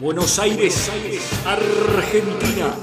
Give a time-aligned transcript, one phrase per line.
[0.01, 0.91] Buenos Aires,
[1.45, 2.75] Argentina.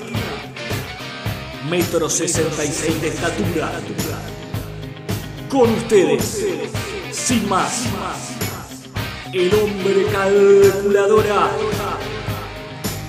[1.70, 3.73] Metro 66 de estatura.
[5.49, 6.45] Con ustedes,
[7.12, 7.84] sin más,
[9.34, 11.51] el hombre calculadora,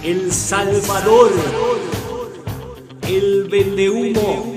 [0.03, 1.31] el Salvador,
[3.07, 4.54] el vendehumo,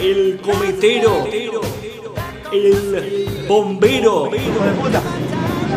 [0.00, 1.26] el cometero,
[2.52, 4.30] el bombero.
[4.34, 5.02] hijo de puta.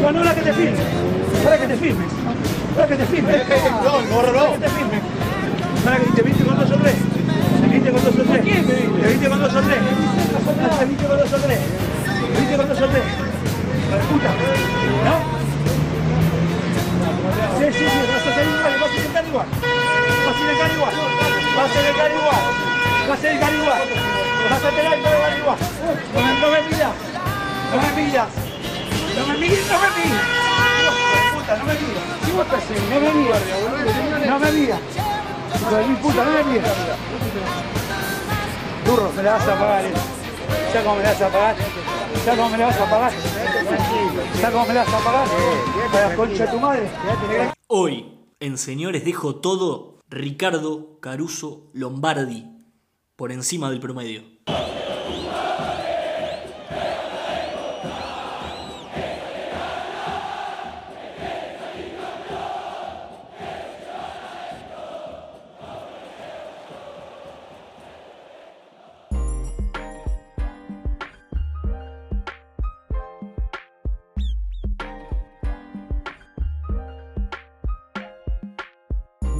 [0.01, 0.77] Ahora que te filme.
[1.43, 2.05] Ahora que te filme.
[2.75, 3.33] Ahora que te filme.
[3.83, 4.53] No, no, no.
[4.53, 5.01] que te filme.
[5.85, 6.95] Ahora que te viste con dos o tres.
[7.61, 8.43] Te viste con dos o tres.
[8.43, 9.79] Te viste con dos o tres.
[10.79, 11.59] Te viste con dos o tres.
[12.33, 13.03] Te viste con dos o tres.
[13.83, 14.31] Hijo de puta.
[15.03, 15.15] ¿No?
[17.59, 17.85] Sí, sí, sí.
[18.07, 18.73] Vas a ser igual.
[18.79, 19.47] Vas a sentar igual.
[20.25, 20.93] Vas a sentar igual.
[21.57, 22.72] Vas a sentar igual.
[23.07, 23.81] Vas a sentar igual.
[24.49, 25.57] Vas a sentar igual.
[26.13, 26.95] No me, no me miras.
[27.71, 28.29] No me miras.
[29.15, 29.89] No me no me
[31.33, 32.03] puta, no me miras.
[32.25, 32.63] ¿Qué vos estás?
[32.89, 33.07] No me.
[34.27, 34.51] No me
[35.71, 36.77] de mi puta, no me miras.
[38.85, 39.93] Burro, me la vas a pagar, eh.
[40.71, 41.55] ¿Sabes cómo me la vas a pagar?
[42.25, 43.11] ¿Sabes cómo me la vas a pagar?
[44.41, 45.27] ¿Sabes cómo me la vas a pagar?
[45.91, 46.89] Para la concha de tu madre.
[47.67, 48.05] Hoy,
[48.39, 52.52] en Señores Dejo Todo, Ricardo Caruso Lombardi,
[53.15, 54.32] por encima del promedio.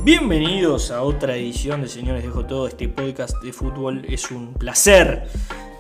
[0.04, 4.04] Bienvenidos a otra edición de Señores Dejo Todo, este podcast de fútbol.
[4.10, 5.30] Es un placer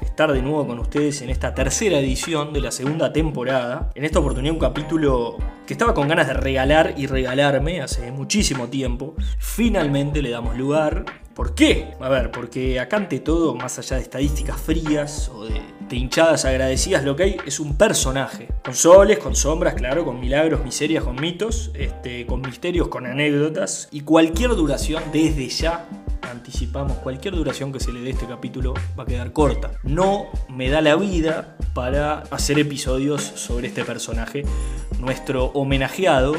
[0.01, 3.91] estar de nuevo con ustedes en esta tercera edición de la segunda temporada.
[3.95, 5.35] En esta oportunidad un capítulo
[5.67, 9.13] que estaba con ganas de regalar y regalarme hace muchísimo tiempo.
[9.39, 11.03] Finalmente le damos lugar.
[11.33, 11.93] ¿Por qué?
[11.99, 16.45] A ver, porque acá ante todo, más allá de estadísticas frías o de, de hinchadas
[16.45, 18.49] agradecidas, lo que hay es un personaje.
[18.63, 23.89] Con soles, con sombras, claro, con milagros, miserias, con mitos, este, con misterios, con anécdotas.
[23.91, 25.87] Y cualquier duración desde ya
[26.31, 29.71] anticipamos, cualquier duración que se le dé este capítulo va a quedar corta.
[29.83, 34.43] No me da la vida para hacer episodios sobre este personaje,
[34.99, 36.35] nuestro homenajeado.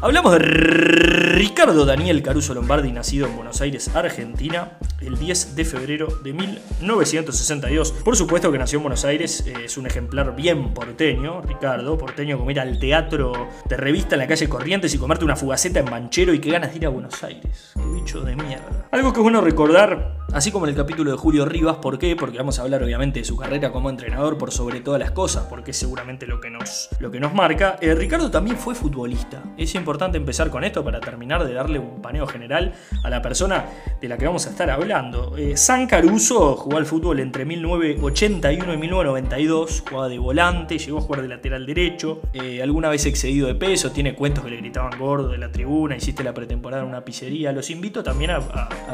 [0.00, 6.08] Hablamos de Ricardo Daniel Caruso Lombardi, nacido en Buenos Aires, Argentina, el 10 de febrero
[6.22, 7.92] de 1962.
[8.04, 12.36] Por supuesto que nació en Buenos Aires, eh, es un ejemplar bien porteño, Ricardo, porteño
[12.36, 15.86] como ir al teatro de revista en la calle Corrientes y comerte una fugaceta en
[15.86, 17.72] Banchero y que ganas de ir a Buenos Aires.
[17.74, 18.88] Qué bicho de mierda.
[18.90, 22.14] Algo que es bueno recordar, así como en el capítulo de Julio Rivas, ¿por qué?
[22.14, 25.44] Porque vamos a hablar obviamente de su carrera como entrenador por sobre todas las cosas,
[25.48, 27.76] porque es seguramente lo que nos, lo que nos marca.
[27.80, 29.42] Eh, Ricardo también fue futbolista.
[29.56, 32.72] Es importante empezar con esto para terminar de darle un paneo general
[33.02, 33.66] a la persona
[34.00, 35.36] de la que vamos a estar hablando.
[35.36, 41.00] Eh, San Caruso jugó al fútbol entre 1981 y 1992, jugaba de volante, llegó a
[41.02, 44.98] jugar de lateral derecho, eh, alguna vez excedido de peso, tiene cuentos que le gritaban
[44.98, 47.52] gordo de la tribuna, hiciste la pretemporada en una pizzería.
[47.52, 48.40] Los invito también a,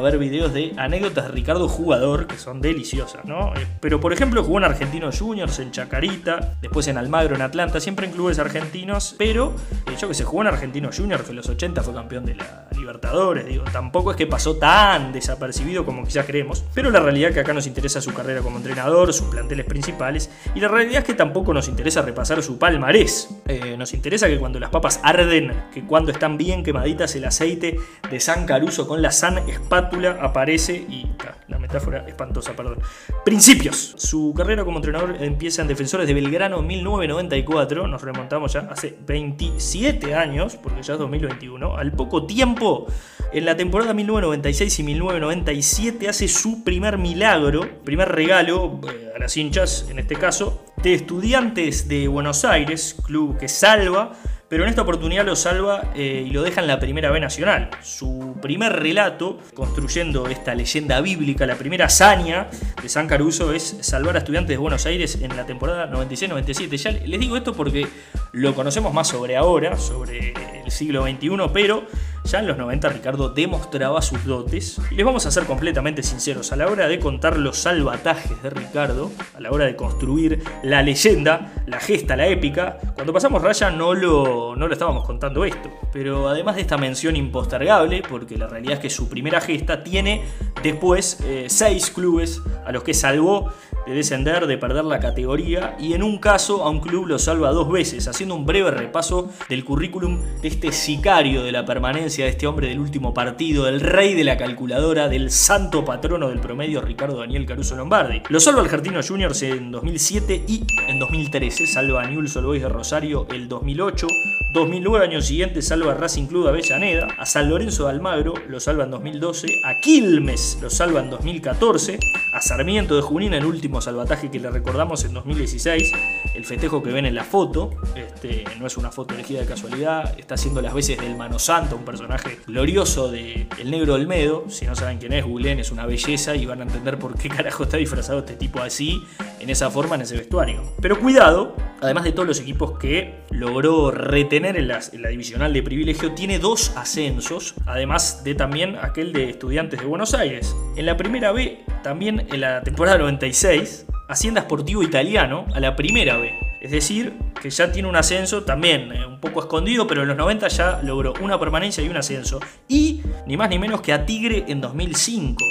[0.02, 3.54] ver videos de anécdotas de Ricardo jugador, que son deliciosas, ¿no?
[3.54, 7.78] Eh, pero por ejemplo jugó en Argentinos Juniors, en Chacarita, después en Almagro, en Atlanta,
[7.78, 9.54] siempre en clubes argentinos, pero
[10.00, 10.48] yo que sé, jugó en
[10.80, 14.26] Argentinos Juniors, que en los 80 fue campeón de la Libertadores, digo, tampoco es que
[14.26, 18.14] pasó tan desapercibido como quizás creemos, pero la realidad es que acá nos interesa su
[18.14, 22.42] carrera como entrenador, sus planteles principales, y la realidad es que tampoco nos interesa repasar
[22.42, 23.28] su palmarés.
[23.46, 27.76] Eh, nos interesa que cuando las papas arden, que cuando están bien quemaditas el aceite
[28.10, 31.06] de San Caruso con la San espátula aparece y
[31.48, 32.78] la metáfora espantosa, perdón.
[33.24, 33.94] Principios.
[33.98, 38.96] Su carrera como entrenador empieza en Defensores de Belgrano en 1994, nos remontamos ya hace
[39.06, 42.86] 27 años, porque ya es 2021, al poco tiempo,
[43.32, 49.36] en la temporada 1996 y 1997 hace su primer milagro, primer regalo eh, a las
[49.36, 54.12] hinchas, en este caso, de estudiantes de Buenos Aires, club que salva,
[54.50, 57.70] pero en esta oportunidad lo salva eh, y lo deja en la primera B nacional.
[57.82, 62.48] Su primer relato, construyendo esta leyenda bíblica, la primera hazaña
[62.82, 66.76] de San Caruso es salvar a estudiantes de Buenos Aires en la temporada 96-97.
[66.76, 67.86] Ya les digo esto porque
[68.32, 71.86] lo conocemos más sobre ahora, sobre el siglo XXI, pero
[72.24, 74.80] ya en los 90 Ricardo demostraba sus dotes.
[74.90, 78.50] Y les vamos a ser completamente sinceros, a la hora de contar los salvatajes de
[78.50, 83.70] Ricardo, a la hora de construir la leyenda, la gesta, la épica, cuando pasamos raya
[83.70, 85.70] no lo, no lo estábamos contando esto.
[85.92, 90.22] Pero además de esta mención impostergable, porque la realidad es que su primera gesta tiene
[90.62, 93.52] después eh, seis clubes a los que salvó
[93.90, 97.50] de descender, de perder la categoría y en un caso a un club lo salva
[97.50, 102.30] dos veces, haciendo un breve repaso del currículum de este sicario de la permanencia de
[102.30, 106.80] este hombre del último partido, del rey de la calculadora, del santo patrono del promedio
[106.80, 108.22] Ricardo Daniel Caruso Lombardi.
[108.28, 112.68] Lo salva Argentino Juniors en 2007 y en 2013 salva a Newell's Old Boys de
[112.68, 114.06] Rosario el 2008,
[114.52, 118.58] 2009 año siguiente salva a Racing Club de Avellaneda, a San Lorenzo de Almagro lo
[118.58, 122.00] salva en 2012, a Quilmes lo salva en 2014,
[122.32, 125.92] a Sarmiento de Junín en último salvataje que le recordamos en 2016,
[126.40, 130.18] el festejo que ven en la foto, este, no es una foto elegida de casualidad,
[130.18, 134.64] está haciendo las veces del Mano Santo, un personaje glorioso de El Negro Olmedo, si
[134.64, 137.64] no saben quién es, googleen, es una belleza y van a entender por qué carajo
[137.64, 139.02] está disfrazado este tipo así,
[139.38, 140.62] en esa forma, en ese vestuario.
[140.80, 145.62] Pero cuidado, además de todos los equipos que logró retener en, en la divisional de
[145.62, 150.56] privilegio, tiene dos ascensos, además de también aquel de estudiantes de Buenos Aires.
[150.76, 156.16] En la primera B, también en la temporada 96, Hacienda Sportivo Italiano a la primera
[156.16, 156.34] B.
[156.60, 160.16] Es decir, que ya tiene un ascenso también eh, un poco escondido, pero en los
[160.16, 162.40] 90 ya logró una permanencia y un ascenso.
[162.66, 165.44] Y ni más ni menos que a Tigre en 2005.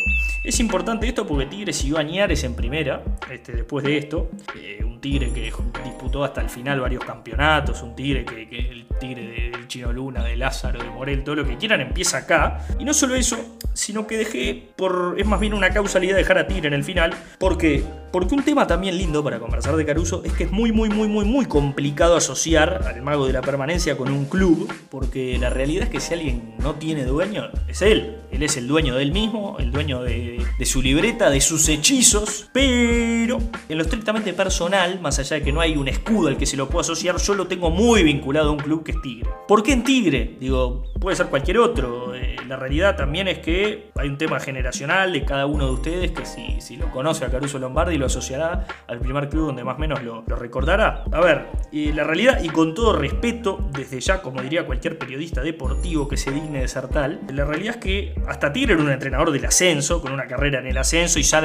[0.43, 3.01] Es importante esto porque Tigre siguió a Ñares en primera,
[3.31, 4.29] este, después de esto.
[4.53, 8.85] Eh, un Tigre que disputó hasta el final varios campeonatos, un Tigre que, que el
[8.99, 12.65] Tigre del Chino Luna, de Lázaro, de Morel, todo lo que quieran empieza acá.
[12.77, 15.15] Y no solo eso, sino que dejé por.
[15.17, 17.13] Es más bien una causalidad dejar a Tigre en el final.
[17.37, 20.89] Porque, porque un tema también lindo para conversar de Caruso es que es muy, muy,
[20.89, 24.69] muy, muy, muy complicado asociar al mago de la permanencia con un club.
[24.89, 28.17] Porque la realidad es que si alguien no tiene dueño, es él.
[28.31, 32.49] Él es el dueño del mismo, el dueño de, de su libreta, de sus hechizos.
[32.51, 33.39] Pero
[33.69, 36.57] en lo estrictamente personal, más allá de que no hay un escudo al que se
[36.57, 39.29] lo pueda asociar, yo lo tengo muy vinculado a un club que es Tigre.
[39.47, 40.37] ¿Por qué en Tigre?
[40.39, 42.13] Digo, puede ser cualquier otro.
[42.15, 46.11] Eh, la realidad también es que hay un tema generacional de cada uno de ustedes
[46.11, 49.79] que si, lo conoce a Caruso Lombardi lo asociará al primer club donde más o
[49.79, 51.03] menos lo, recordará.
[51.11, 56.07] A ver, la realidad y con todo respeto, desde ya, como diría cualquier periodista deportivo
[56.07, 59.31] que se digne de ser tal, la realidad es que hasta Tigre era un entrenador
[59.31, 61.39] del ascenso, con una carrera en el ascenso y ya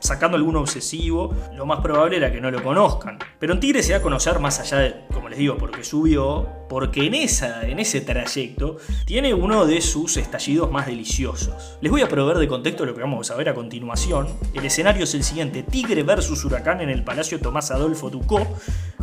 [0.00, 3.18] sacando alguno obsesivo, lo más probable era que no lo conozcan.
[3.38, 6.48] Pero en Tigre se da a conocer más allá de, como les digo, porque subió,
[6.68, 11.78] porque en, esa, en ese trayecto tiene uno de sus estallidos más deliciosos.
[11.80, 14.28] Les voy a proveer de contexto lo que vamos a ver a continuación.
[14.54, 18.46] El escenario es el siguiente, Tigre versus Huracán en el Palacio Tomás Adolfo Ducó,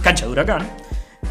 [0.01, 0.67] cancha de Huracán.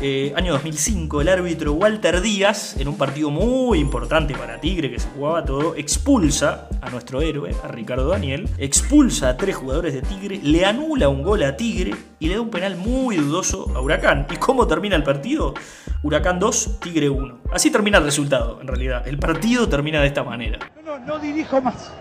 [0.00, 4.98] Eh, año 2005, el árbitro Walter Díaz, en un partido muy importante para Tigre que
[4.98, 10.02] se jugaba todo, expulsa a nuestro héroe, a Ricardo Daniel, expulsa a tres jugadores de
[10.02, 13.80] Tigre, le anula un gol a Tigre y le da un penal muy dudoso a
[13.80, 14.26] Huracán.
[14.30, 15.54] ¿Y cómo termina el partido?
[16.02, 17.38] Huracán 2, Tigre 1.
[17.52, 19.06] Así termina el resultado, en realidad.
[19.06, 20.58] El partido termina de esta manera.
[20.84, 21.92] No, no, no dirijo más.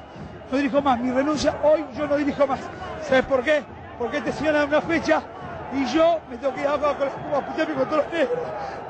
[0.51, 0.99] No dirijo más.
[0.99, 2.59] Mi renuncia hoy yo no dirijo más.
[3.07, 3.61] ¿Sabes por qué?
[3.97, 5.23] Porque te señalan una fecha
[5.75, 8.39] y yo me tengo que ir abajo con las a putearme con todos los negros.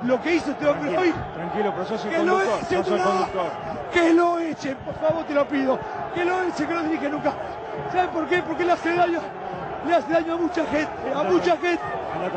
[0.04, 1.14] Lo que hizo este hombre hoy.
[1.36, 2.46] Tranquilo, pero sos el Que conductor.
[2.48, 3.04] lo echen, sos el no.
[3.06, 3.46] conductor.
[3.94, 5.80] Que lo echen, por favor te lo pido.
[6.14, 7.34] Que lo echen, que no dirige nunca.
[7.92, 8.42] ¿Sabes por qué?
[8.44, 9.20] Porque le hace daño.
[9.88, 11.80] Le hace daño a mucha gente, a mucha gente.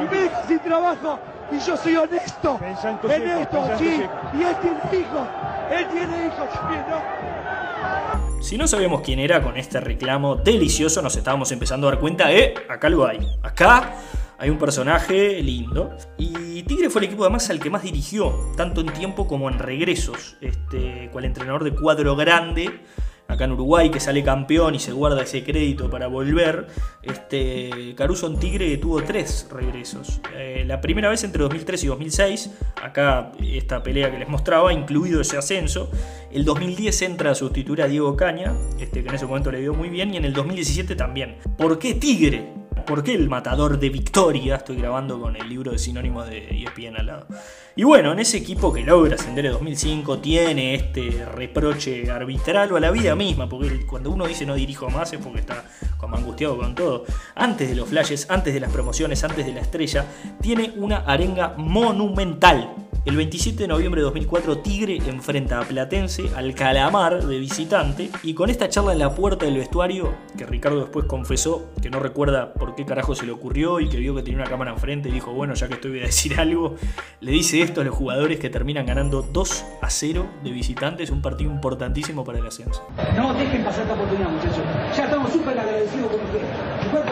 [0.01, 1.19] Y me deja sin trabajo.
[1.51, 2.57] Y yo soy honesto.
[2.59, 2.97] Pensá en
[3.29, 4.03] hijos, tus sí.
[4.35, 5.29] Y él tiene hijos.
[5.71, 8.43] Él tiene hijos también, ¿no?
[8.43, 12.33] Si no sabíamos quién era con este reclamo delicioso, nos estábamos empezando a dar cuenta,
[12.33, 13.19] eh, acá lo hay.
[13.43, 13.93] Acá
[14.39, 15.97] hay un personaje lindo.
[16.19, 19.59] Y Tigre fue el equipo además al que más dirigió, tanto en tiempo como en
[19.59, 20.37] regresos.
[20.41, 22.81] Este, cual entrenador de cuadro grande,
[23.29, 26.67] acá en Uruguay, que sale campeón y se guarda ese crédito para volver.
[27.03, 30.21] Este, Caruso en Tigre tuvo tres regresos.
[30.35, 32.51] Eh, la primera vez entre 2003 y 2006,
[32.83, 35.91] acá esta pelea que les mostraba, incluido ese ascenso.
[36.31, 39.73] El 2010 entra a sustituir a Diego Caña, este, que en ese momento le dio
[39.73, 41.37] muy bien, y en el 2017 también.
[41.57, 42.66] ¿Por qué Tigre?
[42.85, 44.57] ¿Por qué el matador de Victoria?
[44.57, 47.27] Estoy grabando con el libro de sinónimos de ESPN al lado.
[47.75, 52.77] Y bueno, en ese equipo que logra ascender en 2005 tiene este reproche arbitral o
[52.77, 55.65] a la vida misma, porque cuando uno dice no dirijo más es porque está
[55.97, 57.05] como angustiado con todo.
[57.35, 60.07] Antes de los flashes, antes de las promociones, antes de la estrella,
[60.41, 62.86] tiene una arenga monumental.
[63.07, 68.35] El 27 de noviembre de 2004 Tigre enfrenta a Platense al Calamar de visitante y
[68.35, 72.53] con esta charla en la puerta del vestuario, que Ricardo después confesó que no recuerda
[72.53, 75.13] por qué carajo se le ocurrió y que vio que tenía una cámara enfrente y
[75.13, 76.75] dijo, bueno, ya que estoy voy a decir algo,
[77.21, 81.23] le dice esto a los jugadores que terminan ganando 2 a 0 de visitantes, un
[81.23, 82.85] partido importantísimo para el ascenso.
[83.15, 84.65] No dejen pasar esta oportunidad, muchachos.
[84.97, 86.47] Ya estamos súper agradecidos con ustedes.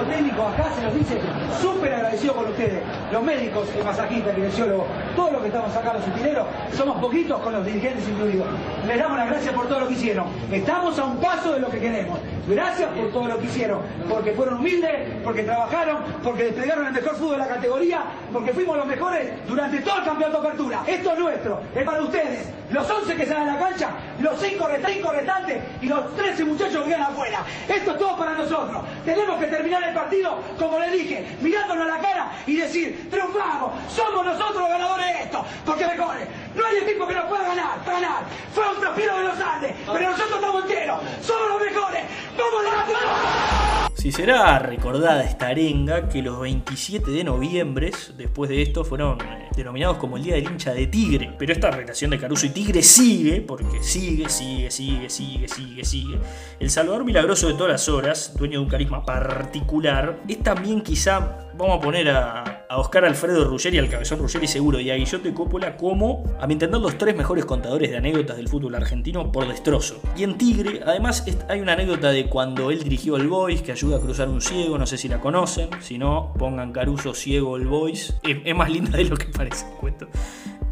[0.04, 1.18] Cuerpo técnico acá se nos dice
[1.60, 2.82] súper agradecido con ustedes.
[3.12, 7.40] Los médicos, el masajista, el kinesiólogo, todos los que estamos acá, los utileros, somos poquitos
[7.40, 8.46] con los dirigentes incluidos.
[8.86, 10.26] Les damos las gracias por todo lo que hicieron.
[10.50, 12.18] Estamos a un paso de lo que queremos.
[12.46, 14.92] Gracias por todo lo que hicieron, porque fueron humildes,
[15.24, 19.80] porque trabajaron, porque desplegaron el mejor fútbol de la categoría, porque fuimos los mejores durante
[19.80, 20.82] todo el campeonato de apertura.
[20.86, 22.52] Esto es nuestro, es para ustedes.
[22.70, 26.88] Los 11 que salen a la cancha, los 5 restantes y los 13 muchachos que
[26.88, 27.40] quedan afuera.
[27.68, 28.82] Esto es todo para nosotros.
[29.04, 33.72] Tenemos que terminar el partido, como le dije, mirándonos a la cara y decir, triunfamos,
[33.88, 36.28] somos nosotros los ganadores de esto, porque mejores.
[36.54, 38.24] No hay equipo que nos pueda ganar, ganar.
[38.52, 42.02] Fue un transpiro de los Andes, pero nosotros estamos enteros, somos los mejores.
[42.36, 48.84] ¡Vamos a Si será recordada esta arenga que los 27 de noviembre, después de esto,
[48.84, 51.34] fueron eh, denominados como el Día del hincha de Tigre.
[51.38, 56.18] Pero esta relación de Caruso y Tigre sigue, porque sigue, sigue, sigue, sigue, sigue, sigue.
[56.58, 61.44] El Salvador Milagroso de todas las horas, dueño de un carisma particular, es también quizá
[61.56, 65.76] vamos a poner a, Oscar Alfredo Ruggeri, al cabezón Ruggeri seguro, y a Guillote Coppola
[65.76, 70.00] como, a mi entender, los tres mejores contadores de anécdotas del fútbol argentino por destrozo.
[70.16, 73.98] Y en Tigre, además, hay una anécdota de cuando él dirigió el Boys, que ayuda
[73.98, 77.68] a cruzar un ciego, no sé si la conocen, si no, pongan Caruso ciego el
[77.68, 79.43] Boys, es, más linda de lo que parece,
[79.80, 80.08] cuento.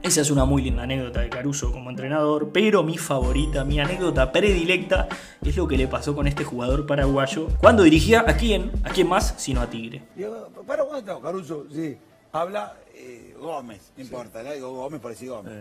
[0.03, 4.33] Esa es una muy linda anécdota de Caruso como entrenador, pero mi favorita, mi anécdota
[4.33, 5.09] predilecta
[5.45, 9.09] es lo que le pasó con este jugador paraguayo cuando dirigía a quién, a quién
[9.09, 10.03] más, sino a Tigre.
[10.67, 11.67] ¿Para cuándo Caruso?
[11.73, 11.97] Sí.
[12.33, 15.53] Habla eh, Gómez, no importa, le digo Gómez por decir Gómez.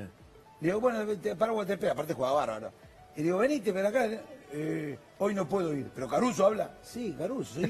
[0.61, 0.99] Le digo, bueno,
[1.37, 2.71] para te espera, aparte juega bárbaro.
[3.15, 4.07] Y digo, venite, pero acá,
[4.53, 5.89] eh, hoy no puedo ir.
[5.93, 6.71] ¿Pero Caruso habla?
[6.81, 7.69] Sí, Caruso, sí.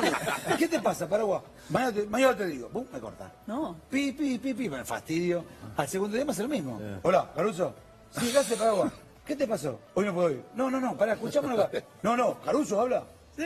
[0.58, 1.40] ¿Qué te pasa, Paraguay?
[1.68, 2.68] Mañana te, mañana te digo.
[2.68, 3.32] Pum, me corta.
[3.46, 3.76] No.
[3.88, 5.44] Pi, pi, pi, pi, me fastidio.
[5.76, 6.80] Al segundo día me hace lo mismo.
[7.02, 7.74] Hola, Caruso.
[8.10, 8.90] Sí, ¿qué hace, Paraguay?
[9.24, 9.78] ¿Qué te pasó?
[9.94, 10.42] Hoy no puedo ir.
[10.54, 11.70] No, no, no, para, escuchame acá.
[12.02, 13.04] No, no, Caruso habla.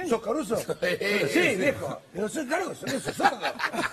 [0.09, 0.57] ¿Sos Caruso?
[0.57, 2.01] Sí, viejo.
[2.13, 3.39] Pero soy Caruso, no soy sordo.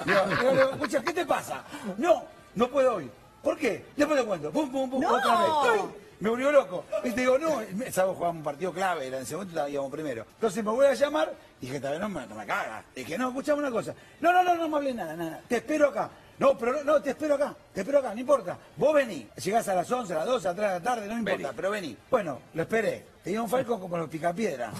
[0.06, 1.64] Digo, escucha, ¿qué te pasa?
[1.98, 2.24] No,
[2.56, 3.12] no puedo ir.
[3.44, 3.86] ¿Por qué?
[3.96, 4.52] Después te cuento.
[4.52, 5.82] Pum, pum, pum, otra vez.
[6.22, 6.86] Me volvió loco.
[7.04, 7.62] Y te digo, no,
[7.92, 10.26] sábado jugamos un partido clave, era en ese momento íbamos primero.
[10.36, 12.86] Entonces me voy a llamar y dije, tal vez no me, no me cagas.
[12.96, 13.94] Dije, no, escuchame una cosa.
[14.22, 15.42] No, no, no, no me hables nada, nada.
[15.48, 16.10] Te espero acá.
[16.40, 18.58] No, pero no, no, te espero acá, te espero acá, no importa.
[18.78, 21.08] Vos vení, llegás a las 11, a las 12, a las 3 de la tarde,
[21.08, 21.98] no importa, pero vení.
[22.10, 23.12] Bueno, lo esperé.
[23.24, 24.72] Tenía un falcón como los picapiedra.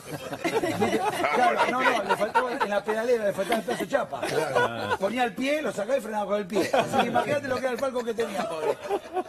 [1.36, 4.22] claro, no, no, le faltó en la pedalera, le faltaba el peso chapa.
[5.00, 6.70] Ponía el pie, lo sacaba y frenaba con el pie.
[6.74, 8.78] Así que imagínate lo que era el falcón que tenía, pobre.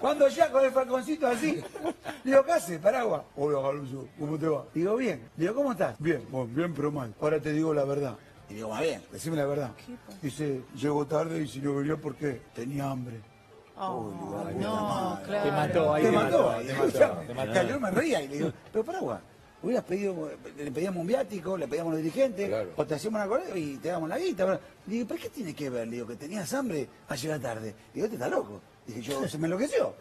[0.01, 1.63] Cuando ya con el falconcito así,
[2.25, 3.23] digo, ¿qué hace, Paraguas?
[3.37, 4.65] Hola, Galuso, ¿cómo te va?
[4.73, 5.29] Digo, bien.
[5.37, 5.95] Digo, ¿cómo estás?
[5.99, 7.13] Bien, bueno, bien, pero mal.
[7.21, 8.17] Ahora te digo la verdad.
[8.53, 9.71] Y digo, más bien, decime la verdad.
[10.21, 13.19] Dice, llego tarde y si no venía porque tenía hambre.
[13.79, 14.13] Oh,
[14.61, 15.45] no, claro.
[15.45, 16.55] Te mató, ahí te, mató.
[17.27, 17.63] Te mató.
[17.67, 19.23] Yo me reía y le digo, pero Paraguas,
[19.63, 23.29] hubieras pedido, le pedíamos un viático, le pedíamos a los dirigentes, o te hacíamos una
[23.29, 24.61] cosa y te damos la guita.
[24.87, 25.89] Le digo, ¿pero qué tiene que ver?
[25.89, 27.75] Le digo, que tenías hambre a llegar tarde.
[27.95, 28.61] Le digo, te estás loco.
[28.87, 29.95] Dije, yo, se me enloqueció.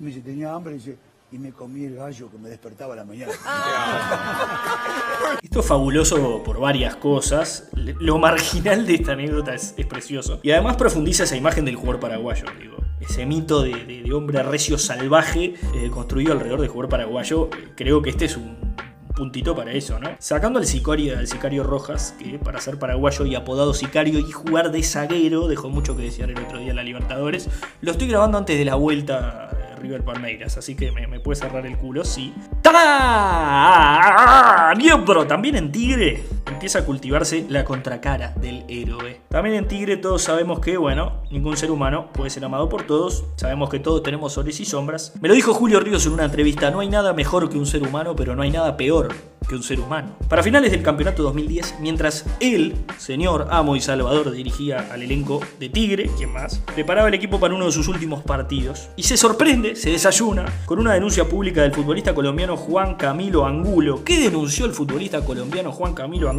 [0.00, 0.98] me dice, tenía hambre y dice,
[1.32, 3.32] y me comí el gallo que me despertaba a la mañana.
[5.42, 7.70] Esto es fabuloso por varias cosas.
[7.74, 10.40] Lo marginal de esta anécdota es, precioso.
[10.42, 12.76] Y además profundiza esa imagen del jugador paraguayo, digo.
[13.00, 17.48] Ese mito de, hombre recio salvaje eh, construido alrededor del jugador paraguayo.
[17.74, 18.76] creo que este es un
[19.16, 20.10] puntito para eso, ¿no?
[20.18, 24.70] Sacando al sicario, al sicario Rojas, que para ser paraguayo y apodado sicario y jugar
[24.70, 27.48] de zaguero, dejó mucho que desear el otro día en la Libertadores.
[27.80, 29.51] Lo estoy grabando antes de la vuelta
[29.82, 32.32] River Palmeiras, así que me, puede cerrar el culo, sí.
[32.62, 34.72] ¡Ta!
[35.06, 39.20] Pero también en Tigre empieza a cultivarse la contracara del héroe.
[39.28, 43.24] También en Tigre todos sabemos que, bueno, ningún ser humano puede ser amado por todos.
[43.36, 45.12] Sabemos que todos tenemos soles y sombras.
[45.20, 47.82] Me lo dijo Julio Ríos en una entrevista, no hay nada mejor que un ser
[47.82, 49.08] humano, pero no hay nada peor
[49.48, 50.16] que un ser humano.
[50.28, 55.68] Para finales del campeonato 2010, mientras él, señor amo y salvador, dirigía al elenco de
[55.68, 59.76] Tigre, quien más, preparaba el equipo para uno de sus últimos partidos, y se sorprende,
[59.76, 64.04] se desayuna, con una denuncia pública del futbolista colombiano Juan Camilo Angulo.
[64.04, 66.30] ¿Qué denunció el futbolista colombiano Juan Camilo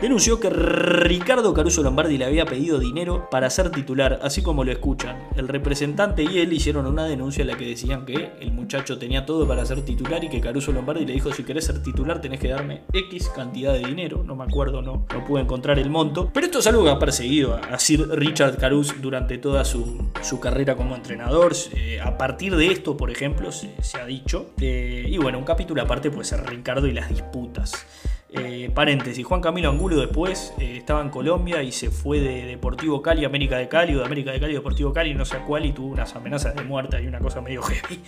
[0.00, 4.72] Denunció que Ricardo Caruso Lombardi le había pedido dinero para ser titular, así como lo
[4.72, 5.28] escuchan.
[5.36, 9.24] El representante y él hicieron una denuncia en la que decían que el muchacho tenía
[9.24, 12.40] todo para ser titular y que Caruso Lombardi le dijo si querés ser titular tenés
[12.40, 16.30] que darme X cantidad de dinero, no me acuerdo, no, no pude encontrar el monto.
[16.32, 20.76] Pero esto es algo que ha perseguido a Sir Richard Caruso durante toda su, carrera
[20.76, 21.52] como entrenador.
[21.74, 24.50] Eh, a partir de esto, por ejemplo, se, ha dicho.
[24.60, 27.86] Y bueno, un capítulo aparte puede ser Ricardo y las disputas.
[28.30, 33.24] Eh, paréntesis, Juan Camilo Angulo después estaba en Colombia y se fue de Deportivo Cali,
[33.24, 35.88] América de Cali, o de América de Cali, Deportivo Cali, no sé cuál, y tuvo
[35.88, 38.02] unas amenazas de muerte y una cosa medio heavy.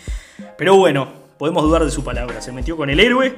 [0.59, 1.09] Pero bueno,
[1.41, 3.35] podemos dudar de su palabra, se metió con el héroe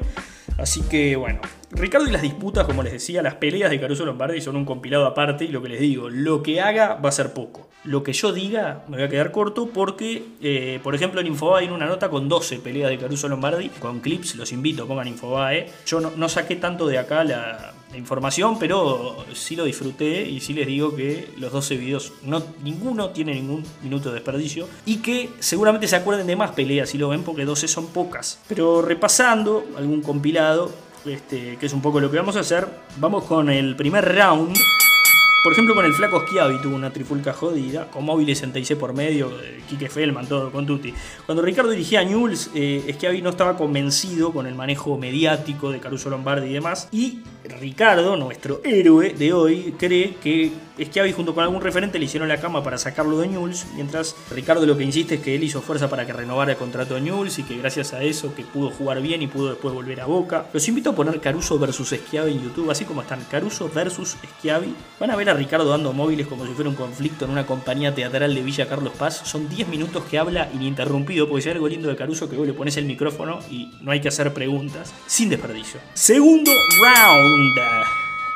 [0.59, 1.41] Así que bueno,
[1.71, 5.07] Ricardo y las disputas, como les decía, las peleas de Caruso Lombardi son un compilado
[5.07, 7.69] aparte y lo que les digo, lo que haga va a ser poco.
[7.85, 11.65] Lo que yo diga me voy a quedar corto porque, eh, por ejemplo, en Infobae
[11.65, 15.69] hay una nota con 12 peleas de Caruso Lombardi, con clips, los invito, pongan Infobae.
[15.87, 20.55] Yo no saqué tanto de acá la, la información, pero sí lo disfruté y sí
[20.55, 25.31] les digo que los 12 videos, no, ninguno tiene ningún minuto de desperdicio y que
[25.39, 28.39] seguramente se acuerden de más peleas si lo ven porque 12 son pocas.
[28.49, 30.73] Pero repasando algún compilado,
[31.05, 34.57] este, que es un poco lo que vamos a hacer, vamos con el primer round.
[35.43, 39.29] Por ejemplo, con el flaco Schiavi tuvo una trifulca jodida, con móviles 66 por medio,
[39.43, 40.95] eh, Quique Feldman, todo, con Tutti.
[41.27, 45.81] Cuando Ricardo dirigía a Newell's, eh, Schiavi no estaba convencido con el manejo mediático de
[45.81, 46.89] Caruso Lombardi y demás.
[46.93, 52.29] Y Ricardo, nuestro héroe de hoy, cree que Schiavi junto con algún referente le hicieron
[52.29, 55.61] la cama para sacarlo de Newell's, mientras Ricardo lo que insiste es que él hizo
[55.61, 58.71] fuerza para que renovara el contrato de Newell's y que gracias a eso que pudo
[58.71, 60.47] jugar bien y pudo después volver a Boca.
[60.53, 64.75] Los invito a poner Caruso versus Schiavi en YouTube, así como están Caruso versus Schiavi.
[65.01, 67.95] Van a ver a Ricardo dando móviles como si fuera un conflicto en una compañía
[67.95, 69.23] teatral de Villa Carlos Paz.
[69.25, 72.47] Son 10 minutos que habla ininterrumpido, porque si hay algo lindo de Caruso que vos
[72.47, 75.81] le pones el micrófono y no hay que hacer preguntas, sin desperdicio.
[75.95, 77.32] Segundo round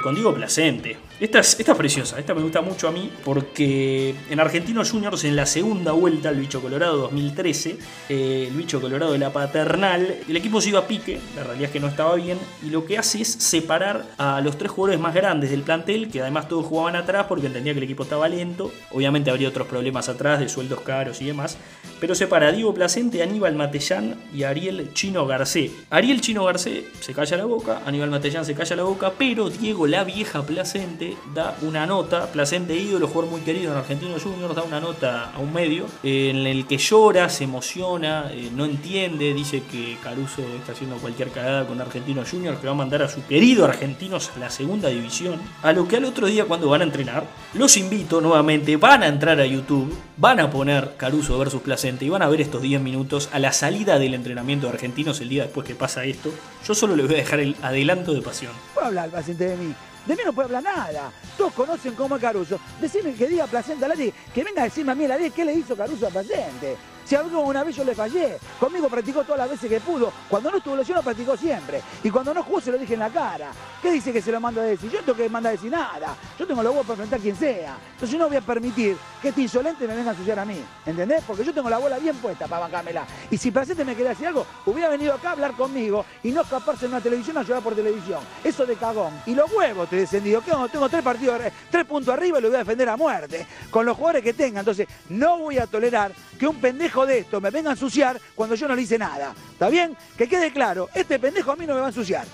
[0.02, 1.05] con Diego Placente.
[1.18, 5.24] Esta es, esta es preciosa, esta me gusta mucho a mí porque en Argentinos Juniors
[5.24, 7.78] en la segunda vuelta, el bicho colorado 2013,
[8.10, 11.68] eh, el bicho colorado de la paternal, el equipo se iba a pique, la realidad
[11.68, 15.00] es que no estaba bien, y lo que hace es separar a los tres jugadores
[15.00, 18.28] más grandes del plantel, que además todos jugaban atrás porque entendía que el equipo estaba
[18.28, 21.56] lento, obviamente habría otros problemas atrás de sueldos caros y demás,
[21.98, 25.70] pero separa a Diego Placente, Aníbal Matellán y Ariel Chino Garcé.
[25.88, 29.86] Ariel Chino Garcé se calla la boca, Aníbal Matellán se calla la boca, pero Diego
[29.86, 34.62] la vieja Placente da una nota, Placente ídolo, jugador muy querido en Argentinos Juniors, da
[34.62, 39.62] una nota a un medio en el que llora, se emociona, eh, no entiende, dice
[39.70, 43.24] que Caruso está haciendo cualquier cagada con Argentinos Juniors, que va a mandar a su
[43.26, 45.40] querido Argentinos a la segunda división.
[45.62, 49.08] A lo que al otro día cuando van a entrenar, los invito nuevamente, van a
[49.08, 52.80] entrar a YouTube, van a poner Caruso versus Placente y van a ver estos 10
[52.80, 56.30] minutos a la salida del entrenamiento de Argentinos el día después que pasa esto.
[56.66, 58.52] Yo solo les voy a dejar el adelanto de pasión.
[58.74, 59.74] puedo hablar paciente de mí.
[60.06, 61.12] De mí no puede hablar nada.
[61.36, 62.60] Todos conocen cómo es Caruso.
[62.80, 65.44] Decime que diga Placente al aire, que venga a decirme a mí al aire qué
[65.44, 66.76] le hizo Caruso a Placente.
[67.06, 70.12] Si algo una vez yo le fallé, conmigo practicó todas las veces que pudo.
[70.28, 71.80] Cuando no estuvo lesionado practicó siempre.
[72.02, 73.52] Y cuando no jugó se lo dije en la cara.
[73.80, 74.90] ¿Qué dice que se lo mando a decir?
[74.90, 76.16] Yo no tengo que mandar a decir nada.
[76.36, 77.76] Yo tengo los huevos para enfrentar a quien sea.
[77.92, 80.60] Entonces yo no voy a permitir que este insolente me venga a ensuciar a mí.
[80.84, 81.22] ¿Entendés?
[81.24, 83.06] Porque yo tengo la bola bien puesta para bancármela.
[83.30, 86.40] Y si Placente me quería decir algo, hubiera venido acá a hablar conmigo y no
[86.40, 88.18] escaparse en una televisión a llorar por televisión.
[88.42, 89.12] Eso de cagón.
[89.26, 90.40] Y los huevos te descendido.
[90.40, 90.66] ¿Qué onda?
[90.66, 91.40] Tengo tres partidos,
[91.70, 93.46] tres puntos arriba y lo voy a defender a muerte.
[93.70, 94.58] Con los jugadores que tenga.
[94.58, 98.54] Entonces no voy a tolerar que un pendejo de esto me venga a ensuciar cuando
[98.54, 99.34] yo no le hice nada.
[99.52, 99.96] ¿Está bien?
[100.16, 102.24] Que quede claro, este pendejo a mí no me va a ensuciar.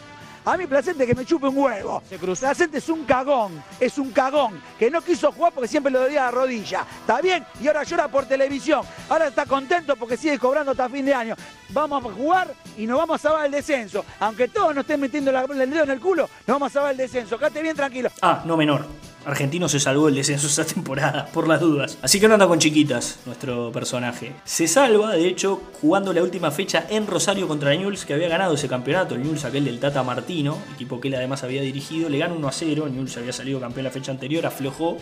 [0.44, 2.02] A mí Placente que me chupe un huevo.
[2.40, 6.22] Placente es un cagón, es un cagón, que no quiso jugar porque siempre le dolía
[6.24, 6.84] la rodilla.
[7.00, 7.44] ¿Está bien?
[7.60, 8.84] Y ahora llora por televisión.
[9.08, 11.36] Ahora está contento porque sigue cobrando hasta fin de año.
[11.68, 14.04] Vamos a jugar y nos vamos a salvar el descenso.
[14.18, 16.90] Aunque todos nos estén metiendo la- el dedo en el culo, nos vamos a salvar
[16.90, 17.38] el descenso.
[17.38, 18.10] Quédate bien tranquilo.
[18.20, 18.84] Ah, no menor.
[19.24, 21.98] Argentino se salvó el descenso esta temporada, por las dudas.
[22.02, 24.32] Así que no anda con chiquitas nuestro personaje.
[24.44, 28.54] Se salva, de hecho, jugando la última fecha en Rosario contra Newell's, que había ganado
[28.54, 29.14] ese campeonato.
[29.14, 32.48] El Newell's, aquel del Tata Martino, equipo que él además había dirigido, le gana 1
[32.48, 32.88] a 0.
[32.88, 34.96] Newell's había salido campeón la fecha anterior, aflojó.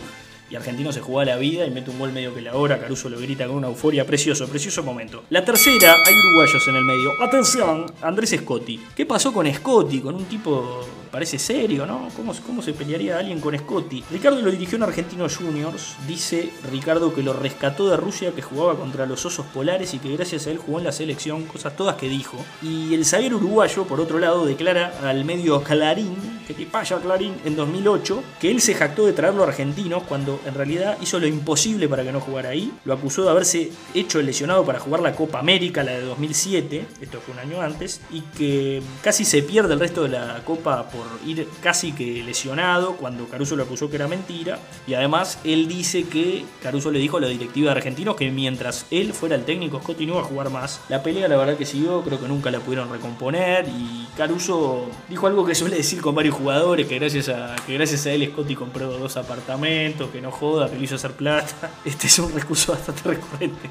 [0.49, 2.77] Y Argentino se jugaba la vida y mete un gol medio que la hora.
[2.77, 4.05] Caruso lo grita con una euforia.
[4.05, 5.23] Precioso, precioso momento.
[5.29, 7.11] La tercera, hay uruguayos en el medio.
[7.23, 8.77] Atención, Andrés Scotti.
[8.93, 10.01] ¿Qué pasó con Scotti?
[10.01, 12.07] Con un tipo, parece serio, ¿no?
[12.15, 14.03] ¿Cómo, cómo se pelearía alguien con Scotti?
[14.11, 15.95] Ricardo lo dirigió en Argentinos Juniors.
[16.07, 20.15] Dice Ricardo que lo rescató de Rusia, que jugaba contra los osos polares y que
[20.15, 21.43] gracias a él jugó en la selección.
[21.45, 22.37] Cosas todas que dijo.
[22.61, 26.15] Y el zaguero uruguayo, por otro lado, declara al medio Clarín,
[26.47, 30.39] que te paya Clarín, en 2008, que él se jactó de traerlo a Argentinos cuando
[30.45, 32.71] en realidad hizo lo imposible para que no jugara ahí.
[32.85, 37.19] Lo acusó de haberse hecho lesionado para jugar la Copa América, la de 2007, esto
[37.19, 41.00] fue un año antes, y que casi se pierde el resto de la Copa por
[41.25, 44.59] ir casi que lesionado cuando Caruso lo acusó que era mentira.
[44.87, 48.85] Y además él dice que Caruso le dijo a la directiva de Argentinos que mientras
[48.91, 50.81] él fuera el técnico, Scotti no iba a jugar más.
[50.89, 55.27] La pelea la verdad que siguió, creo que nunca la pudieron recomponer y Caruso dijo
[55.27, 58.55] algo que suele decir con varios jugadores, que gracias a, que gracias a él Scotti
[58.55, 61.71] compró dos apartamentos, que no joda, que lo hizo hacer plata.
[61.85, 63.69] Este es un recurso bastante recurrente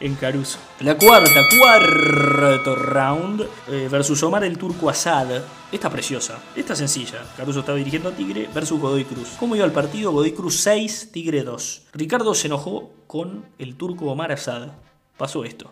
[0.00, 0.58] en Caruso.
[0.80, 5.26] La cuarta, cuarto round eh, versus Omar el Turco Asad.
[5.72, 7.22] Esta preciosa, esta sencilla.
[7.36, 9.30] Caruso estaba dirigiendo a Tigre versus Godoy Cruz.
[9.38, 10.12] ¿Cómo iba el partido?
[10.12, 11.82] Godoy Cruz 6, Tigre 2.
[11.94, 14.68] Ricardo se enojó con el turco Omar Asad.
[15.16, 15.70] Pasó esto.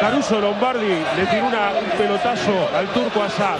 [0.00, 3.58] Caruso Lombardi le tiró una- un pelotazo al turco Azar.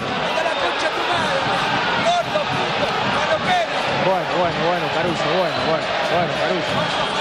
[4.38, 7.18] Bueno, bueno, Caruso, bueno, bueno, bueno, Caruso.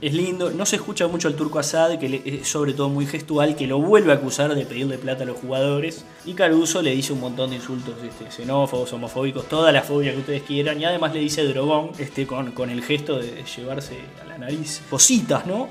[0.00, 3.54] Es lindo, no se escucha mucho al turco Asad, que es sobre todo muy gestual,
[3.54, 6.04] que lo vuelve a acusar de pedirle plata a los jugadores.
[6.24, 10.18] Y Caruso le dice un montón de insultos este, xenófobos, homofóbicos, toda la fobia que
[10.18, 10.80] ustedes quieran.
[10.80, 14.82] Y además le dice drogón este, con, con el gesto de llevarse a la nariz
[14.90, 15.68] cositas, ¿no?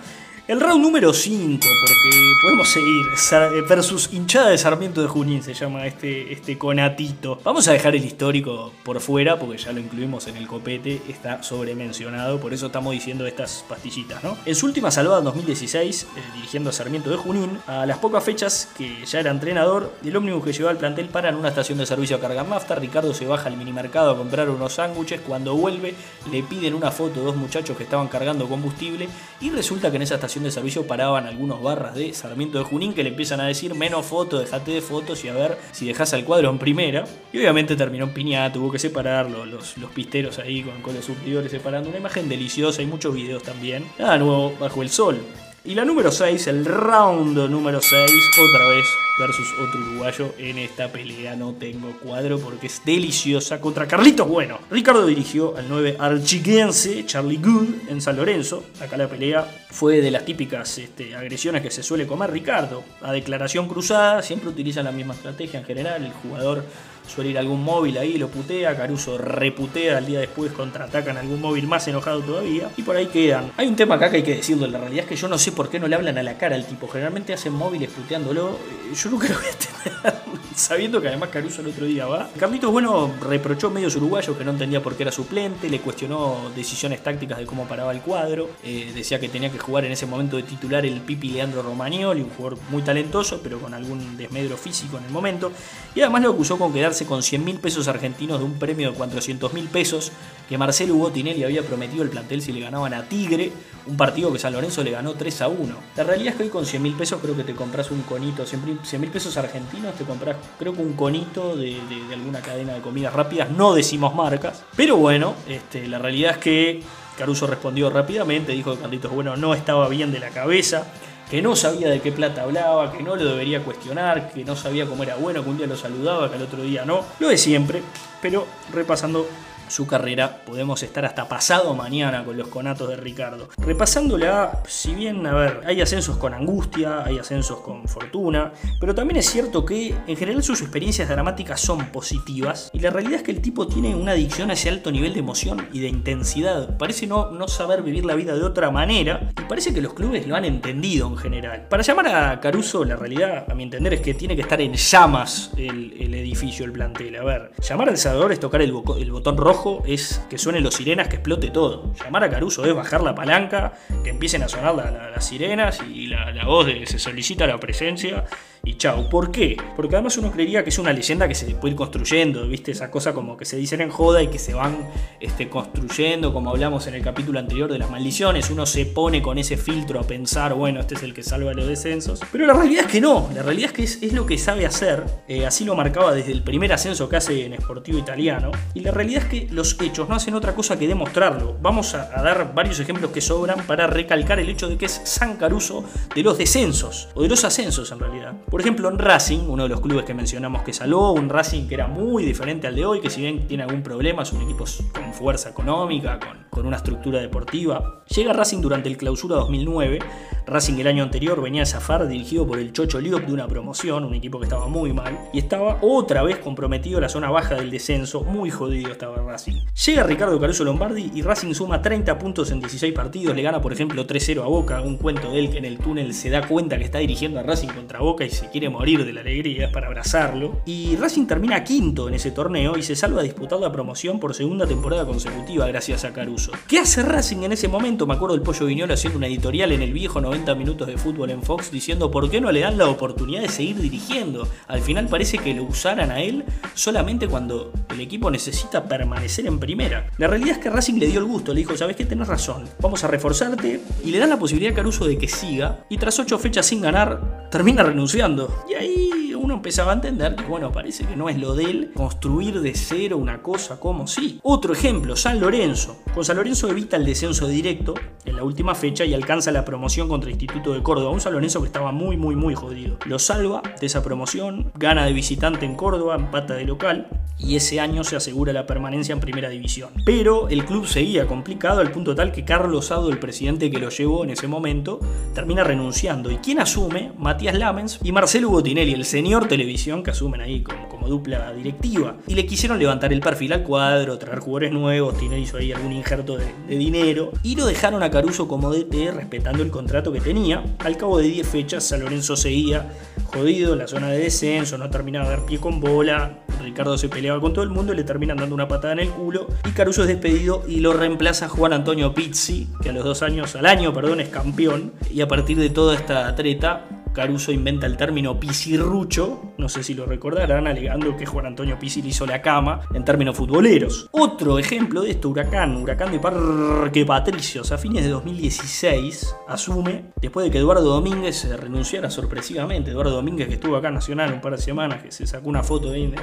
[0.47, 3.03] El round número 5, porque podemos seguir.
[3.17, 7.39] Sar- Versus hinchada de Sarmiento de Junín se llama este, este conatito.
[7.43, 11.41] Vamos a dejar el histórico por fuera, porque ya lo incluimos en el copete, está
[11.41, 14.37] sobremencionado, por eso estamos diciendo estas pastillitas, ¿no?
[14.45, 18.23] En su última salvada en 2016, eh, dirigiendo a Sarmiento de Junín, a las pocas
[18.23, 21.79] fechas que ya era entrenador, el ómnibus que llevaba al plantel para en una estación
[21.79, 22.75] de servicio a cargar nafta.
[22.75, 25.21] Ricardo se baja al minimercado a comprar unos sándwiches.
[25.21, 25.95] Cuando vuelve,
[26.31, 29.09] le piden una foto de dos muchachos que estaban cargando combustible.
[29.41, 32.93] Y resulta que en esa estación de servicio paraban algunos barras de Sarmiento de Junín
[32.93, 36.13] que le empiezan a decir menos fotos, dejate de fotos y a ver si dejas
[36.13, 37.05] al cuadro en primera.
[37.31, 41.05] Y obviamente terminó en piñata, tuvo que separarlo, los, los pisteros ahí con, con los
[41.05, 41.89] surtidores separando.
[41.89, 43.85] Una imagen deliciosa y muchos videos también.
[43.97, 45.19] Nada nuevo bajo el sol.
[45.67, 48.85] Y la número 6, el round número 6, otra vez
[49.17, 51.35] versus otro uruguayo en esta pelea.
[51.35, 54.59] No tengo cuadro porque es deliciosa contra Carlitos Bueno.
[54.69, 58.63] Ricardo dirigió al 9 archiguense Charlie Good en San Lorenzo.
[58.79, 62.83] Acá la pelea fue de las típicas este, agresiones que se suele comer Ricardo.
[63.01, 66.05] A declaración cruzada, siempre utilizan la misma estrategia en general.
[66.05, 66.63] El jugador
[67.07, 71.67] suele ir algún móvil ahí, lo putea, Caruso reputea, al día después contraatacan algún móvil
[71.67, 73.51] más enojado todavía, y por ahí quedan.
[73.57, 75.51] Hay un tema acá que hay que decirlo, la realidad es que yo no sé
[75.51, 78.55] por qué no le hablan a la cara al tipo, generalmente hacen móviles puteándolo,
[78.91, 80.21] Eh, yo nunca lo voy a entender,
[80.55, 82.29] sabiendo que además Caruso el otro día va.
[82.37, 87.03] Carlitos Bueno reprochó medios uruguayos que no entendía por qué era suplente, le cuestionó decisiones
[87.03, 90.37] tácticas de cómo paraba el cuadro, eh, decía que tenía que jugar en ese momento
[90.37, 94.97] de titular el Pipi Leandro Romagnoli, un jugador muy talentoso, pero con algún desmedro físico
[94.97, 95.51] en el momento,
[95.93, 98.97] y además lo acusó con quedarse con 100 mil pesos argentinos de un premio de
[98.97, 100.13] 400 mil pesos
[100.47, 103.51] que Marcelo Hugo Tinelli había prometido al plantel si le ganaban a Tigre,
[103.87, 105.75] un partido que San Lorenzo le ganó 3 a 1.
[105.97, 108.45] La realidad es que hoy con 100 mil pesos creo que te compras un conito,
[108.45, 108.63] 100
[109.01, 112.79] mil pesos argentinos te compras creo que un conito de, de- de alguna cadena de
[112.79, 116.83] comidas rápidas, no decimos marcas, pero bueno, este, la realidad es que
[117.17, 120.85] Caruso respondió rápidamente, dijo que Carlitos Bueno no estaba bien de la cabeza,
[121.29, 124.85] que no sabía de qué plata hablaba, que no lo debería cuestionar, que no sabía
[124.85, 127.03] cómo era bueno, que un día lo saludaba, que al otro día no.
[127.19, 127.81] Lo de siempre,
[128.21, 129.27] pero repasando
[129.67, 133.49] su carrera, podemos estar hasta pasado mañana con los conatos de Ricardo.
[133.57, 139.17] Repasándola, si bien, a ver, hay ascensos con angustia, hay ascensos con fortuna, pero también
[139.17, 143.31] es cierto que en general sus experiencias dramáticas son positivas y la realidad es que
[143.31, 146.77] el tipo tiene una adicción a ese alto nivel de emoción y de intensidad.
[146.77, 150.27] Parece no, no saber vivir la vida de otra manera y parece que los clubes
[150.27, 151.67] lo han entendido en general.
[151.69, 154.73] Para llamar a Caruso, la realidad, a mi entender, es que tiene que estar en
[154.73, 157.15] llamas el, el edificio, el plantel.
[157.15, 161.07] A ver, llamar al Salvador es tocar el, botón rojo, es que suenen los sirenas,
[161.07, 161.91] que explote todo.
[162.03, 163.73] Llamar a Caruso es bajar la palanca,
[164.03, 167.47] que empiecen a sonar la- la- las sirenas y la, la voz de se solicita
[167.47, 168.25] la presencia
[168.65, 169.07] y chau.
[169.09, 169.57] ¿Por qué?
[169.75, 172.71] Porque además uno creería que es una leyenda que se puede ir construyendo, ¿viste?
[172.71, 174.77] Esa cosa como que se dicen en joda y que se van
[175.19, 178.49] este, construyendo, como hablamos en el capítulo anterior de las maldiciones.
[178.49, 181.67] Uno se pone con ese filtro a pensar, bueno, este es el que salva los
[181.67, 182.21] descensos.
[182.31, 185.03] Pero la realidad es que no, la realidad es que es, lo que sabe hacer.
[185.27, 188.51] Eh, así lo marcaba desde el primer ascenso que hace en Sportivo Italiano.
[188.73, 191.57] Y la realidad es que los hechos no hacen otra cosa que demostrarlo.
[191.61, 195.35] Vamos a dar varios ejemplos que sobran para recalcar el hecho de que es San
[195.37, 198.33] Caruso de los descensos, o de los ascensos en realidad.
[198.55, 201.73] Por ejemplo, en Racing, uno de los clubes que mencionamos que salvó, un Racing que
[201.73, 204.63] era muy diferente al de hoy, que si bien tiene algún problema, es un equipo
[204.93, 208.03] con fuerza económica, con, con una estructura deportiva.
[208.07, 209.99] Llega Racing durante el clausura 2009.
[210.47, 214.05] Racing el año anterior venía a zafar dirigido por el Chocho Liop de una promoción,
[214.05, 217.55] un equipo que estaba muy mal, y estaba otra vez comprometido a la zona baja
[217.55, 219.55] del descenso, muy jodido estaba Racing.
[219.85, 223.73] Llega Ricardo Caruso Lombardi y Racing suma 30 puntos en 16 partidos, le gana por
[223.73, 226.77] ejemplo 3-0 a Boca, un cuento de él que en el túnel se da cuenta
[226.77, 229.87] que está dirigiendo a Racing contra Boca y se quiere morir de la alegría, para
[229.87, 230.61] abrazarlo.
[230.65, 234.65] Y Racing termina quinto en ese torneo y se salva a la promoción por segunda
[234.65, 236.44] temporada consecutiva gracias a Caruso.
[236.67, 238.05] ¿Qué hace Racing en ese momento?
[238.05, 241.29] Me acuerdo del Pollo Viñolo haciendo una editorial en el viejo 90 minutos de fútbol
[241.29, 244.47] en Fox diciendo por qué no le dan la oportunidad de seguir dirigiendo.
[244.67, 249.59] Al final parece que lo usaran a él solamente cuando el equipo necesita permanecer en
[249.59, 250.09] primera.
[250.17, 252.67] La realidad es que Racing le dio el gusto, le dijo, sabes que tenés razón,
[252.79, 256.19] vamos a reforzarte y le dan la posibilidad a Caruso de que siga y tras
[256.19, 258.63] ocho fechas sin ganar termina renunciando.
[258.69, 261.91] Y ahí uno empezaba a entender que, bueno, parece que no es lo de él
[261.93, 264.39] construir de cero una cosa como sí.
[264.43, 265.97] Otro ejemplo, San Lorenzo.
[266.13, 267.93] Con San Lorenzo evita el descenso directo
[268.25, 271.11] en la última fecha y alcanza la promoción contra Instituto de Córdoba.
[271.11, 272.97] Un San Lorenzo que estaba muy, muy, muy jodido.
[273.05, 277.79] Lo salva de esa promoción, gana de visitante en Córdoba, empata de local y ese
[277.79, 279.89] año se asegura la permanencia en primera división.
[280.05, 283.89] Pero el club seguía complicado al punto tal que Carlos Sado, el presidente que lo
[283.89, 284.99] llevó en ese momento,
[285.33, 286.31] termina renunciando.
[286.31, 287.11] ¿Y quién asume?
[287.17, 292.17] Matías Lamens y Marcelo Botinelli, el señor televisión que asumen ahí como, como dupla directiva.
[292.27, 295.93] Y le quisieron levantar el perfil al cuadro, traer jugadores nuevos, Tinelli hizo ahí algún
[295.93, 300.21] injerto de, de dinero y lo dejaron a Caruso como DT respetando el contrato que
[300.21, 300.63] tenía.
[300.79, 302.91] Al cabo de 10 fechas, San Lorenzo seguía
[303.25, 307.09] jodido en la zona de descenso, no terminaba de dar pie con bola, Ricardo se
[307.09, 309.47] peleaba con todo el mundo y le terminan dando una patada en el culo.
[309.67, 313.55] Y Caruso es despedido y lo reemplaza Juan Antonio Pizzi, que a los dos años,
[313.55, 314.93] al año, perdón, es campeón.
[315.11, 319.93] Y a partir de toda esta treta, Caruso inventa el término pisirrucho, no sé si
[319.93, 324.09] lo recordarán, alegando que Juan Antonio Pizzi hizo la cama en términos futboleros.
[324.11, 330.43] Otro ejemplo de esto, Huracán, Huracán de Parque Patricios, a fines de 2016, asume, después
[330.43, 334.57] de que Eduardo Domínguez renunciara sorpresivamente, Eduardo Domínguez que estuvo acá en Nacional un par
[334.57, 336.15] de semanas, que se sacó una foto ahí en,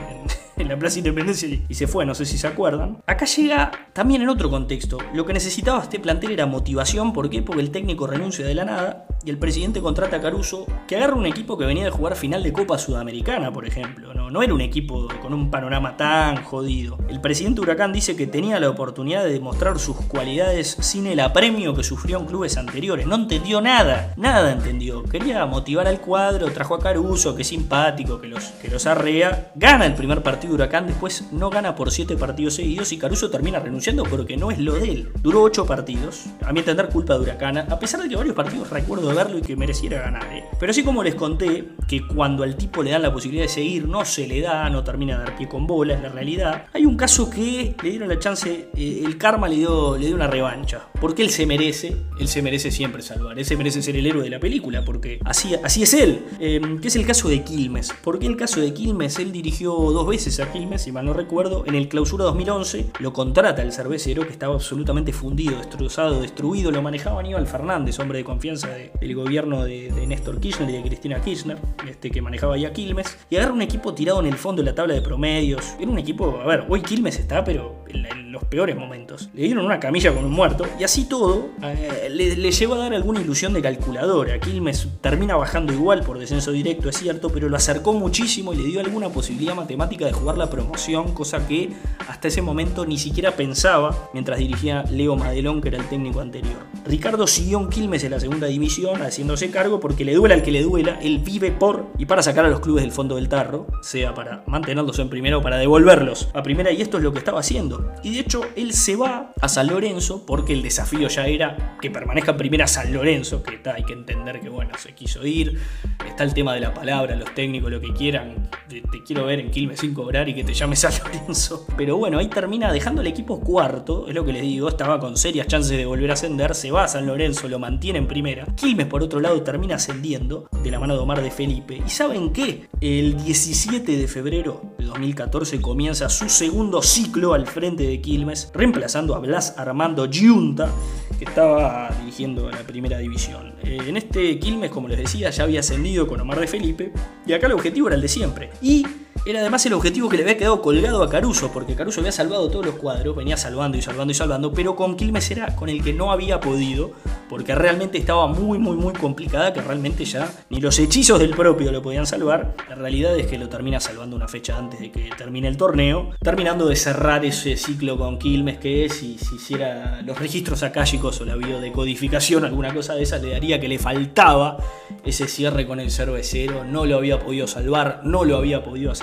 [0.63, 2.99] en la Plaza Independencia y se fue, no sé si se acuerdan.
[3.07, 4.99] Acá llega también en otro contexto.
[5.13, 7.43] Lo que necesitaba este plantel era motivación, ¿por qué?
[7.43, 11.15] Porque el técnico renuncia de la nada y el presidente contrata a Caruso que agarra
[11.15, 14.15] un equipo que venía de jugar final de Copa Sudamericana, por ejemplo.
[14.15, 16.99] No, no era un equipo con un panorama tan jodido.
[17.09, 21.75] El presidente Huracán dice que tenía la oportunidad de demostrar sus cualidades sin el apremio
[21.75, 23.07] que sufrió en clubes anteriores.
[23.07, 25.03] No entendió nada, nada entendió.
[25.05, 29.53] Quería motivar al cuadro, trajo a Caruso, que es simpático, que los, que los arrea.
[29.55, 33.59] Gana el primer partido Huracán, después no gana por siete partidos seguidos y Caruso termina
[33.61, 35.13] renunciando porque no es lo de él.
[35.23, 38.71] Duró ocho partidos, a mi entender culpa de Huracán, a pesar de que varios partidos
[38.71, 40.25] recuerdo verlo y que mereciera ganar.
[40.33, 40.45] ¿eh?
[40.59, 43.87] Pero así como les conté que cuando al tipo le dan la posibilidad de seguir,
[43.89, 46.67] no se le da, no termina de dar pie con bola, es la realidad.
[46.73, 50.15] Hay un caso que le dieron la chance, eh, el karma le dio, le dio
[50.15, 50.89] una revancha.
[51.01, 54.23] Porque él se merece, él se merece siempre salvar, él se merece ser el héroe
[54.23, 56.25] de la película, porque así, así es él.
[56.41, 57.93] Eh, que es el caso de Quilmes.
[58.03, 59.19] ¿Por qué el caso de Quilmes?
[59.19, 61.65] Él dirigió dos veces a Quilmes, si mal no recuerdo.
[61.67, 66.71] En el clausura 2011 lo contrata el cervecero, que estaba absolutamente fundido, destrozado, destruido.
[66.71, 70.73] Lo manejaba Aníbal Fernández, hombre de confianza de, del gobierno de, de, Néstor Kirchner y
[70.73, 73.19] de Cristina Kirchner, este que manejaba ya Quilmes.
[73.29, 75.75] Y agarra un equipo tirado en el fondo de la tabla de promedios.
[75.79, 79.29] Era un equipo, a ver, hoy Quilmes está, pero en, los peores momentos.
[79.35, 82.79] Le dieron una camilla con un muerto y así todo eh, le, le, llegó a
[82.79, 84.41] dar alguna ilusión de calculadora.
[84.41, 88.65] Quilmes termina bajando igual por descenso directo, es cierto, pero lo acercó muchísimo y le
[88.65, 91.71] dio alguna posibilidad matemática de la promoción, cosa que
[92.09, 96.67] hasta ese momento ni siquiera pensaba mientras dirigía Leo Madelón, que era el técnico anterior.
[96.87, 100.53] Ricardo siguió en Quilmes en la segunda división, haciéndose cargo porque le duela al que
[100.53, 103.69] le duela, él vive por y para sacar a los clubes del fondo del tarro,
[103.81, 107.21] sea para mantenerlos en primera o para devolverlos a primera, y esto es lo que
[107.21, 107.93] estaba haciendo.
[108.03, 111.93] Y de hecho, él se va a San Lorenzo porque el desafío ya era que
[111.93, 115.61] permanezca en primera San Lorenzo, que está, hay que entender que bueno, se quiso ir,
[116.05, 119.53] está el tema de la palabra, los técnicos, lo que quieran, te, quiero ver en
[119.53, 121.67] Quilmes sin cobrar y que te llames San Lorenzo.
[121.77, 125.17] Pero bueno, ahí termina dejando el equipo cuarto, es lo que les digo, estaba con
[125.17, 128.45] serias chances de volver a ascender, se va a San Lorenzo, lo mantiene en primera.
[128.57, 131.81] Quilmes por otro lado termina ascendiendo de la mano de Omar de Felipe.
[131.87, 132.69] ¿Y saben qué?
[132.81, 139.15] El 17 de febrero de 2014 comienza su segundo ciclo al frente de Quilmes, reemplazando
[139.15, 140.71] a Blas Armando Giunta,
[141.19, 143.52] que estaba dirigiendo la primera división.
[143.65, 146.93] Eh, en este Quilmes, como les decía, ya había ascendido con Omar de Felipe,
[147.27, 148.51] y acá el objetivo era el de siempre.
[148.61, 148.85] Y
[149.25, 152.51] era además el objetivo que le había quedado colgado a Caruso, porque Caruso había salvado
[152.51, 155.83] todos los cuadros, venía salvando y salvando y salvando, pero con Quilmes era con el
[155.83, 156.91] que no había podido,
[157.29, 161.71] porque realmente estaba muy, muy, muy complicada, que realmente ya ni los hechizos del propio
[161.71, 162.57] lo podían salvar.
[162.69, 166.11] La realidad es que lo termina salvando una fecha antes de que termine el torneo,
[166.21, 171.25] terminando de cerrar ese ciclo con Quilmes, que si se hiciera los registros acálicos o
[171.25, 174.59] la biodecodificación, alguna cosa de esa, le daría que le faltaba
[175.05, 179.03] ese cierre con el cervecero, no lo había podido salvar, no lo había podido hacer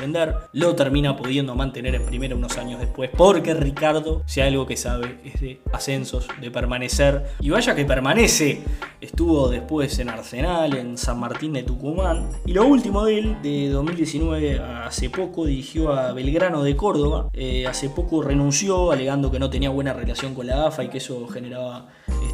[0.53, 5.19] lo termina pudiendo mantener en primera unos años después, porque Ricardo, si algo que sabe,
[5.23, 8.61] es de ascensos, de permanecer, y vaya que permanece,
[9.01, 13.69] estuvo después en Arsenal, en San Martín de Tucumán, y lo último de él, de
[13.69, 19.49] 2019 hace poco, dirigió a Belgrano de Córdoba, eh, hace poco renunció alegando que no
[19.49, 21.87] tenía buena relación con la AFA y que eso generaba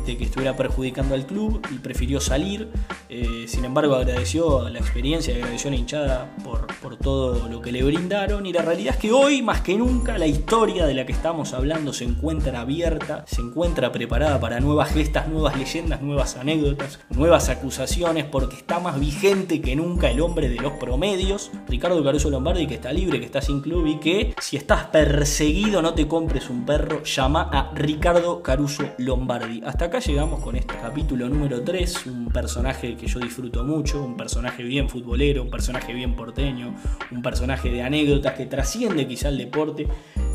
[0.05, 2.69] este, que estuviera perjudicando al club y prefirió salir.
[3.09, 7.71] Eh, sin embargo, agradeció la experiencia, agradeció a la hinchada por, por todo lo que
[7.71, 8.45] le brindaron.
[8.45, 11.53] Y la realidad es que hoy, más que nunca, la historia de la que estamos
[11.53, 17.49] hablando se encuentra abierta, se encuentra preparada para nuevas gestas, nuevas leyendas, nuevas anécdotas, nuevas
[17.49, 22.67] acusaciones, porque está más vigente que nunca el hombre de los promedios, Ricardo Caruso Lombardi,
[22.67, 26.51] que está libre, que está sin club y que si estás perseguido no te compres
[26.51, 29.63] un perro, llama a Ricardo Caruso Lombardi.
[29.65, 34.61] Hasta llegamos con este capítulo número 3, un personaje que yo disfruto mucho, un personaje
[34.63, 36.75] bien futbolero, un personaje bien porteño,
[37.11, 39.87] un personaje de anécdotas que trasciende quizá el deporte,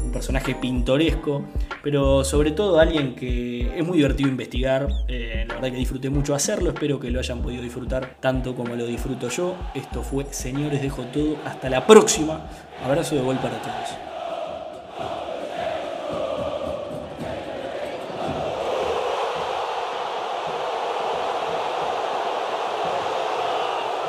[0.02, 1.44] un personaje pintoresco,
[1.82, 6.34] pero sobre todo alguien que es muy divertido investigar, eh, la verdad que disfruté mucho
[6.34, 9.56] hacerlo, espero que lo hayan podido disfrutar tanto como lo disfruto yo.
[9.74, 12.48] Esto fue Señores Dejo Todo, hasta la próxima,
[12.82, 14.09] abrazo de gol para todos.